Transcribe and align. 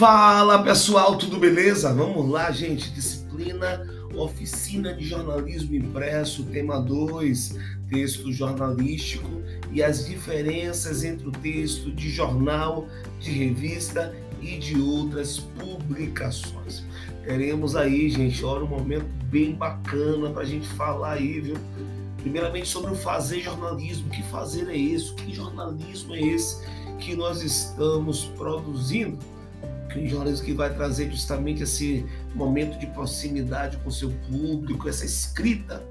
Fala 0.00 0.62
pessoal, 0.62 1.18
tudo 1.18 1.36
beleza? 1.36 1.92
Vamos 1.92 2.26
lá, 2.30 2.50
gente. 2.50 2.90
Disciplina 2.90 3.86
Oficina 4.14 4.94
de 4.94 5.04
Jornalismo 5.04 5.74
Impresso, 5.74 6.42
tema 6.44 6.80
2, 6.80 7.58
texto 7.90 8.32
jornalístico 8.32 9.28
e 9.70 9.82
as 9.82 10.06
diferenças 10.06 11.04
entre 11.04 11.28
o 11.28 11.30
texto 11.30 11.92
de 11.92 12.08
jornal, 12.08 12.88
de 13.18 13.30
revista 13.30 14.16
e 14.40 14.56
de 14.56 14.80
outras 14.80 15.38
publicações. 15.38 16.82
Teremos 17.22 17.76
aí, 17.76 18.08
gente, 18.08 18.42
olha 18.42 18.64
um 18.64 18.68
momento 18.68 19.04
bem 19.24 19.52
bacana 19.52 20.30
para 20.30 20.44
a 20.44 20.46
gente 20.46 20.66
falar 20.66 21.12
aí, 21.12 21.42
viu? 21.42 21.56
Primeiramente 22.16 22.68
sobre 22.68 22.90
o 22.90 22.96
fazer 22.96 23.42
jornalismo. 23.42 24.08
Que 24.08 24.22
fazer 24.30 24.66
é 24.70 24.78
esse? 24.78 25.12
Que 25.12 25.34
jornalismo 25.34 26.14
é 26.14 26.22
esse 26.22 26.66
que 26.98 27.14
nós 27.14 27.42
estamos 27.42 28.24
produzindo? 28.38 29.18
Jornalismo 30.06 30.44
que 30.44 30.52
vai 30.52 30.72
trazer 30.72 31.10
justamente 31.10 31.62
esse 31.62 32.06
momento 32.34 32.78
de 32.78 32.86
proximidade 32.86 33.76
com 33.78 33.90
seu 33.90 34.10
público, 34.28 34.88
essa 34.88 35.04
escrita 35.04 35.82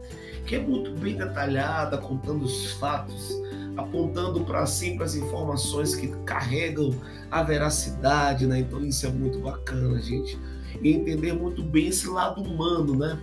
que 0.45 0.55
é 0.55 0.59
muito 0.59 0.91
bem 0.95 1.15
detalhada, 1.15 1.97
contando 1.97 2.43
os 2.43 2.71
fatos, 2.73 3.31
apontando 3.77 4.43
para 4.45 4.65
sempre 4.65 5.03
as 5.03 5.15
informações 5.15 5.93
que 5.93 6.07
carregam 6.25 6.95
a 7.29 7.43
veracidade, 7.43 8.47
né? 8.47 8.59
Então 8.59 8.83
isso 8.83 9.05
é 9.05 9.09
muito 9.09 9.39
bacana, 9.39 10.01
gente. 10.01 10.39
E 10.81 10.91
entender 10.91 11.33
muito 11.33 11.61
bem 11.61 11.87
esse 11.87 12.07
lado 12.07 12.41
humano, 12.41 12.95
né? 12.95 13.19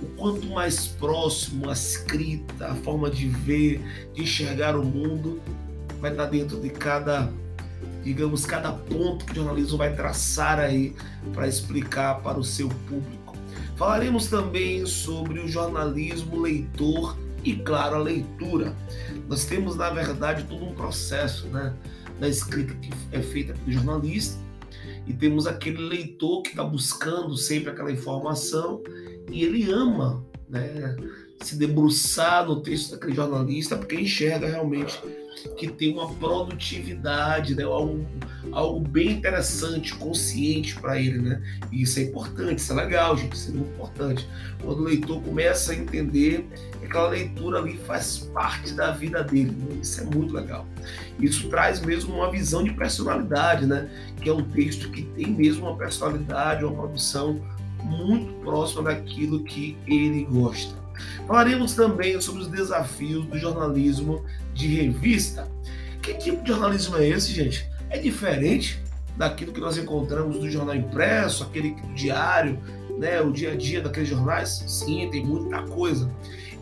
O 0.00 0.06
quanto 0.16 0.46
mais 0.46 0.86
próximo 0.86 1.68
a 1.68 1.72
escrita, 1.72 2.68
a 2.68 2.74
forma 2.76 3.10
de 3.10 3.26
ver, 3.28 3.80
de 4.14 4.22
enxergar 4.22 4.76
o 4.76 4.84
mundo, 4.84 5.40
vai 6.00 6.12
estar 6.12 6.26
dentro 6.26 6.60
de 6.60 6.70
cada, 6.70 7.32
digamos, 8.02 8.46
cada 8.46 8.72
ponto 8.72 9.24
que 9.24 9.32
o 9.32 9.34
jornalismo 9.36 9.78
vai 9.78 9.94
traçar 9.94 10.58
aí 10.58 10.94
para 11.32 11.46
explicar 11.46 12.20
para 12.22 12.38
o 12.38 12.44
seu 12.44 12.68
público. 12.68 13.36
Falaremos 13.76 14.26
também 14.26 14.84
sobre 14.86 15.40
o 15.40 15.48
jornalismo 15.48 16.40
leitor 16.40 17.16
e, 17.44 17.54
claro, 17.56 17.96
a 17.96 17.98
leitura. 17.98 18.76
Nós 19.28 19.44
temos, 19.44 19.76
na 19.76 19.90
verdade, 19.90 20.44
todo 20.44 20.64
um 20.64 20.74
processo 20.74 21.46
né, 21.48 21.74
da 22.18 22.28
escrita 22.28 22.74
que 22.74 22.90
é 23.12 23.22
feita 23.22 23.54
pelo 23.54 23.72
jornalista 23.72 24.38
e 25.06 25.12
temos 25.12 25.46
aquele 25.46 25.78
leitor 25.78 26.42
que 26.42 26.50
está 26.50 26.62
buscando 26.62 27.36
sempre 27.36 27.70
aquela 27.70 27.90
informação 27.90 28.82
e 29.30 29.42
ele 29.44 29.70
ama 29.70 30.24
né, 30.48 30.96
se 31.40 31.56
debruçar 31.56 32.46
no 32.46 32.60
texto 32.60 32.92
daquele 32.92 33.14
jornalista 33.14 33.76
porque 33.76 33.96
enxerga 33.96 34.46
realmente 34.46 35.00
que 35.56 35.68
tem 35.68 35.92
uma 35.92 36.12
produtividade, 36.14 37.54
né? 37.54 37.62
algo, 37.62 38.06
algo 38.52 38.80
bem 38.80 39.12
interessante, 39.12 39.94
consciente 39.94 40.74
para 40.78 40.98
ele. 40.98 41.18
Né? 41.18 41.42
E 41.72 41.82
isso 41.82 41.98
é 41.98 42.02
importante, 42.02 42.58
isso 42.58 42.72
é 42.72 42.76
legal, 42.76 43.16
gente, 43.16 43.34
isso 43.34 43.50
é 43.50 43.54
muito 43.54 43.70
importante. 43.70 44.28
Quando 44.62 44.80
o 44.80 44.84
leitor 44.84 45.22
começa 45.22 45.72
a 45.72 45.76
entender 45.76 46.46
que 46.78 46.86
aquela 46.86 47.08
leitura 47.08 47.58
ali 47.58 47.78
faz 47.78 48.18
parte 48.34 48.74
da 48.74 48.90
vida 48.90 49.22
dele, 49.22 49.52
né? 49.52 49.78
isso 49.80 50.00
é 50.00 50.04
muito 50.04 50.34
legal. 50.34 50.66
Isso 51.18 51.48
traz 51.48 51.80
mesmo 51.80 52.14
uma 52.14 52.30
visão 52.30 52.62
de 52.62 52.72
personalidade, 52.72 53.66
né? 53.66 53.88
que 54.20 54.28
é 54.28 54.32
um 54.32 54.44
texto 54.44 54.90
que 54.90 55.02
tem 55.02 55.28
mesmo 55.28 55.66
uma 55.66 55.76
personalidade, 55.76 56.64
uma 56.64 56.74
produção 56.74 57.40
muito 57.82 58.32
próxima 58.44 58.82
daquilo 58.82 59.42
que 59.42 59.76
ele 59.86 60.24
gosta. 60.24 60.79
Falaremos 61.26 61.74
também 61.74 62.20
sobre 62.20 62.42
os 62.42 62.48
desafios 62.48 63.26
do 63.26 63.38
jornalismo 63.38 64.24
de 64.54 64.66
revista. 64.66 65.50
Que 66.02 66.14
tipo 66.14 66.42
de 66.42 66.48
jornalismo 66.50 66.96
é 66.96 67.08
esse, 67.08 67.32
gente? 67.32 67.68
É 67.88 67.98
diferente 67.98 68.82
daquilo 69.16 69.52
que 69.52 69.60
nós 69.60 69.76
encontramos 69.76 70.38
do 70.38 70.50
jornal 70.50 70.74
impresso, 70.74 71.44
aquele 71.44 71.74
diário, 71.94 72.58
né, 72.98 73.20
o 73.20 73.30
dia 73.32 73.52
a 73.52 73.56
dia 73.56 73.80
daqueles 73.80 74.08
jornais? 74.08 74.64
Sim, 74.66 75.08
tem 75.10 75.24
muita 75.24 75.62
coisa. 75.62 76.10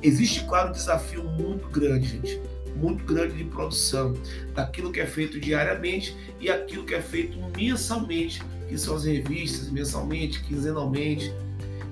Existe, 0.02 0.44
claro, 0.44 0.70
um 0.70 0.72
desafio 0.72 1.24
muito 1.24 1.68
grande, 1.68 2.08
gente, 2.08 2.40
muito 2.76 3.04
grande 3.04 3.36
de 3.36 3.44
produção, 3.44 4.14
daquilo 4.54 4.92
que 4.92 5.00
é 5.00 5.06
feito 5.06 5.40
diariamente 5.40 6.16
e 6.40 6.48
aquilo 6.48 6.84
que 6.84 6.94
é 6.94 7.00
feito 7.00 7.38
mensalmente, 7.56 8.42
que 8.68 8.78
são 8.78 8.94
as 8.94 9.04
revistas, 9.04 9.70
mensalmente, 9.70 10.42
quinzenalmente. 10.42 11.32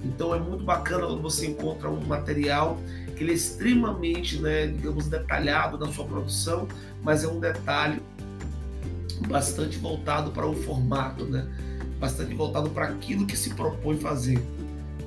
Então 0.07 0.35
é 0.35 0.39
muito 0.39 0.65
bacana 0.65 1.07
quando 1.07 1.21
você 1.21 1.47
encontra 1.47 1.91
um 1.91 2.01
material 2.07 2.79
que 3.17 3.25
ele 3.25 3.33
é 3.33 3.35
extremamente, 3.35 4.39
né, 4.41 4.67
digamos, 4.67 5.07
detalhado 5.07 5.79
na 5.79 5.91
sua 5.93 6.05
produção, 6.05 6.69
mas 7.03 7.25
é 7.25 7.29
um 7.29 7.41
detalhe 7.41 8.01
bastante 9.29 9.79
voltado 9.79 10.31
para 10.31 10.47
o 10.47 10.55
formato, 10.55 11.25
né? 11.25 11.47
Bastante 11.99 12.35
voltado 12.35 12.71
para 12.71 12.89
aquilo 12.89 13.27
que 13.27 13.37
se 13.37 13.55
propõe 13.55 13.97
fazer, 13.97 14.39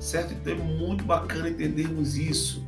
certo? 0.00 0.32
Então 0.32 0.52
é 0.52 0.56
muito 0.56 1.04
bacana 1.04 1.48
entendermos 1.48 2.16
isso, 2.16 2.66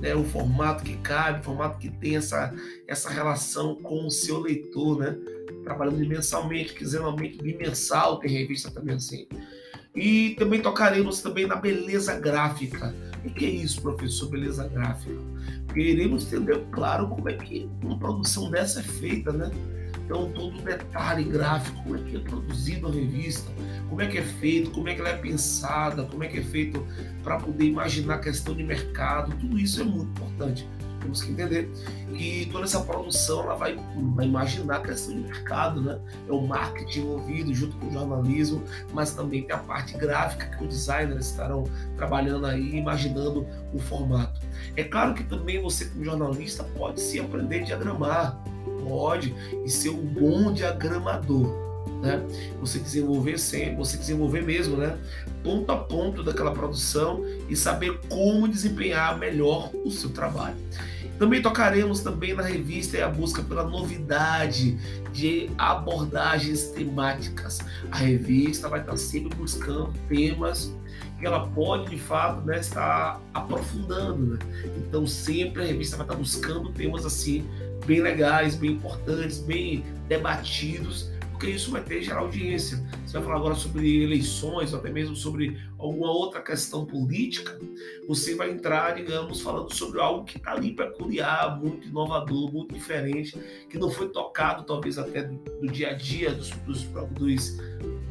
né? 0.00 0.14
O 0.14 0.24
formato 0.24 0.84
que 0.84 0.96
cabe, 0.98 1.40
o 1.40 1.42
formato 1.42 1.78
que 1.78 1.90
tem 1.90 2.16
essa, 2.16 2.54
essa 2.86 3.10
relação 3.10 3.74
com 3.74 4.06
o 4.06 4.10
seu 4.10 4.38
leitor, 4.38 5.00
né? 5.00 5.16
Trabalhando 5.64 5.98
mensalmente, 6.06 6.72
quinzenalmente, 6.72 7.38
bimensal, 7.38 8.20
tem 8.20 8.30
revista 8.30 8.70
também 8.70 8.94
assim. 8.94 9.26
E 9.94 10.30
também 10.30 10.60
tocaremos 10.60 11.22
também 11.22 11.46
na 11.46 11.54
beleza 11.54 12.18
gráfica, 12.18 12.92
o 13.24 13.30
que 13.30 13.44
é 13.44 13.48
isso, 13.48 13.80
professor? 13.80 14.28
Beleza 14.28 14.66
gráfica. 14.66 15.16
Queremos 15.72 16.26
entender, 16.26 16.64
claro, 16.72 17.08
como 17.08 17.28
é 17.28 17.34
que 17.34 17.70
uma 17.82 17.96
produção 17.98 18.50
dessa 18.50 18.80
é 18.80 18.82
feita, 18.82 19.32
né? 19.32 19.50
Então, 20.04 20.30
todo 20.32 20.60
detalhe 20.60 21.24
gráfico, 21.24 21.82
como 21.82 21.96
é 21.96 22.02
que 22.02 22.16
é 22.16 22.20
produzido 22.20 22.88
a 22.88 22.90
revista, 22.90 23.50
como 23.88 24.02
é 24.02 24.06
que 24.06 24.18
é 24.18 24.22
feito, 24.22 24.70
como 24.70 24.88
é 24.88 24.94
que 24.94 25.00
ela 25.00 25.10
é 25.10 25.16
pensada, 25.16 26.04
como 26.04 26.24
é 26.24 26.28
que 26.28 26.38
é 26.38 26.42
feito 26.42 26.84
para 27.22 27.38
poder 27.38 27.64
imaginar 27.64 28.16
a 28.16 28.18
questão 28.18 28.54
de 28.54 28.62
mercado, 28.62 29.34
tudo 29.36 29.58
isso 29.58 29.80
é 29.80 29.84
muito 29.84 30.10
importante. 30.10 30.68
Temos 31.04 31.22
que 31.22 31.32
entender 31.32 31.70
que 32.16 32.48
toda 32.50 32.64
essa 32.64 32.80
produção 32.80 33.42
ela 33.42 33.54
vai, 33.54 33.78
vai 34.14 34.24
imaginar 34.24 34.76
a 34.76 34.80
questão 34.80 35.14
de 35.14 35.20
mercado, 35.20 35.82
né? 35.82 36.00
É 36.26 36.32
o 36.32 36.40
marketing 36.40 37.00
envolvido 37.00 37.52
junto 37.52 37.76
com 37.76 37.88
o 37.88 37.92
jornalismo, 37.92 38.62
mas 38.94 39.12
também 39.12 39.42
tem 39.42 39.54
a 39.54 39.58
parte 39.58 39.98
gráfica 39.98 40.46
que 40.56 40.64
os 40.64 40.70
designers 40.70 41.26
estarão 41.26 41.64
trabalhando 41.96 42.46
aí, 42.46 42.74
imaginando 42.74 43.46
o 43.74 43.78
formato. 43.78 44.40
É 44.76 44.82
claro 44.82 45.12
que 45.12 45.24
também 45.24 45.60
você, 45.60 45.84
como 45.84 46.02
jornalista, 46.02 46.64
pode 46.64 47.02
se 47.02 47.20
aprender 47.20 47.60
a 47.60 47.64
diagramar, 47.64 48.42
pode, 48.88 49.34
e 49.62 49.68
ser 49.68 49.90
um 49.90 50.06
bom 50.06 50.54
diagramador. 50.54 51.73
Né? 52.00 52.22
Você 52.60 52.78
desenvolver 52.78 53.38
sempre, 53.38 53.76
você 53.76 53.96
desenvolver 53.96 54.42
mesmo, 54.42 54.76
né? 54.76 54.98
Ponto 55.42 55.70
a 55.70 55.76
ponto 55.76 56.22
daquela 56.22 56.52
produção 56.52 57.24
e 57.48 57.56
saber 57.56 57.98
como 58.08 58.48
desempenhar 58.48 59.18
melhor 59.18 59.70
o 59.84 59.90
seu 59.90 60.10
trabalho. 60.10 60.56
Também 61.18 61.40
tocaremos 61.40 62.00
também 62.00 62.34
na 62.34 62.42
revista 62.42 62.96
e 62.96 63.02
a 63.02 63.08
busca 63.08 63.42
pela 63.42 63.62
novidade 63.62 64.76
de 65.12 65.48
abordagens 65.56 66.68
temáticas. 66.68 67.60
A 67.90 67.98
revista 67.98 68.68
vai 68.68 68.80
estar 68.80 68.96
sempre 68.96 69.34
buscando 69.36 69.92
temas 70.08 70.74
que 71.18 71.24
ela 71.24 71.46
pode 71.48 71.90
de 71.90 71.98
fato 71.98 72.44
né, 72.44 72.58
estar 72.58 73.20
aprofundando. 73.32 74.34
Né? 74.34 74.38
Então 74.76 75.06
sempre 75.06 75.62
a 75.62 75.66
revista 75.66 75.96
vai 75.96 76.04
estar 76.04 76.16
buscando 76.16 76.70
temas 76.72 77.06
assim 77.06 77.46
bem 77.86 78.00
legais, 78.00 78.56
bem 78.56 78.72
importantes, 78.72 79.38
bem 79.38 79.84
debatidos 80.08 81.13
porque 81.44 81.50
isso 81.50 81.70
vai 81.70 81.82
ter 81.82 82.00
gerar 82.00 82.20
audiência. 82.20 82.82
Você 83.04 83.12
vai 83.18 83.22
falar 83.22 83.36
agora 83.36 83.54
sobre 83.54 84.02
eleições, 84.02 84.72
ou 84.72 84.78
até 84.78 84.90
mesmo 84.90 85.14
sobre 85.14 85.60
alguma 85.78 86.10
outra 86.10 86.40
questão 86.40 86.86
política, 86.86 87.60
você 88.08 88.34
vai 88.34 88.50
entrar, 88.50 88.94
digamos, 88.94 89.42
falando 89.42 89.72
sobre 89.74 90.00
algo 90.00 90.24
que 90.24 90.38
está 90.38 90.52
ali 90.52 90.72
peculiar, 90.72 91.60
muito 91.60 91.86
inovador, 91.86 92.50
muito 92.50 92.72
diferente, 92.72 93.38
que 93.68 93.76
não 93.76 93.90
foi 93.90 94.08
tocado 94.08 94.64
talvez 94.64 94.96
até 94.96 95.24
do, 95.24 95.34
do 95.60 95.70
dia 95.70 95.90
a 95.90 95.92
dia 95.92 96.32
dos, 96.32 96.48
dos, 96.50 96.82
dos, 96.82 97.58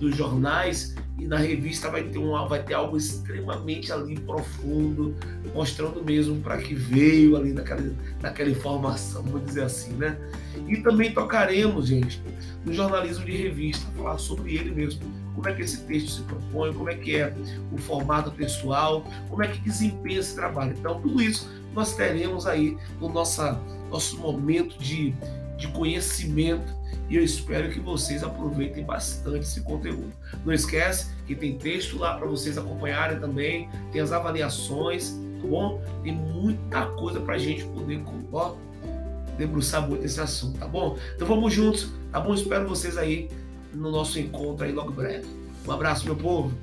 dos 0.03 0.15
jornais, 0.15 0.95
e 1.17 1.27
na 1.27 1.37
revista 1.37 1.89
vai 1.89 2.03
ter, 2.03 2.17
um, 2.17 2.47
vai 2.47 2.61
ter 2.61 2.73
algo 2.73 2.97
extremamente 2.97 3.91
ali 3.91 4.19
profundo, 4.19 5.15
mostrando 5.53 6.03
mesmo 6.03 6.41
para 6.41 6.57
que 6.57 6.73
veio 6.73 7.37
ali 7.37 7.53
naquela, 7.53 7.81
naquela 8.21 8.49
informação, 8.49 9.23
vamos 9.23 9.45
dizer 9.45 9.63
assim, 9.63 9.93
né? 9.93 10.17
E 10.67 10.77
também 10.77 11.13
tocaremos, 11.13 11.87
gente, 11.87 12.21
no 12.65 12.73
jornalismo 12.73 13.25
de 13.25 13.31
revista, 13.37 13.85
falar 13.95 14.17
sobre 14.17 14.55
ele 14.55 14.71
mesmo. 14.71 15.01
Como 15.33 15.47
é 15.47 15.53
que 15.53 15.61
esse 15.61 15.81
texto 15.83 16.09
se 16.09 16.21
propõe, 16.23 16.73
como 16.73 16.89
é 16.89 16.95
que 16.95 17.15
é 17.15 17.33
o 17.71 17.77
formato 17.77 18.29
textual, 18.31 19.03
como 19.29 19.43
é 19.43 19.47
que 19.47 19.59
desempenha 19.59 20.19
esse 20.19 20.35
trabalho. 20.35 20.75
Então, 20.77 21.01
tudo 21.01 21.21
isso 21.21 21.49
nós 21.73 21.95
teremos 21.95 22.45
aí 22.45 22.77
no 23.01 23.09
nossa, 23.09 23.59
nosso 23.89 24.17
momento 24.19 24.77
de, 24.77 25.13
de 25.57 25.67
conhecimento 25.69 26.73
e 27.09 27.15
eu 27.15 27.23
espero 27.23 27.69
que 27.69 27.79
vocês 27.79 28.23
aproveitem 28.23 28.83
bastante 28.83 29.39
esse 29.39 29.61
conteúdo. 29.61 30.11
Não 30.45 30.53
esquece 30.53 31.13
que 31.27 31.35
tem 31.35 31.57
texto 31.57 31.97
lá 31.97 32.15
para 32.17 32.27
vocês 32.27 32.57
acompanharem 32.57 33.19
também, 33.19 33.69
tem 33.91 34.01
as 34.01 34.11
avaliações, 34.11 35.11
tá 35.41 35.47
bom? 35.47 35.81
Tem 36.03 36.13
muita 36.13 36.85
coisa 36.87 37.19
para 37.19 37.35
a 37.35 37.37
gente 37.37 37.65
poder 37.65 38.01
debruçar 39.37 39.87
muito 39.87 40.05
esse 40.05 40.19
assunto, 40.19 40.59
tá 40.59 40.67
bom? 40.67 40.97
Então 41.15 41.27
vamos 41.27 41.53
juntos, 41.53 41.89
tá 42.11 42.19
bom? 42.19 42.33
Espero 42.33 42.67
vocês 42.67 42.97
aí 42.97 43.29
no 43.73 43.91
nosso 43.91 44.19
encontro 44.19 44.65
aí 44.65 44.71
logo 44.71 44.91
breve. 44.91 45.27
Um 45.67 45.71
abraço, 45.71 46.05
meu 46.05 46.15
povo. 46.15 46.53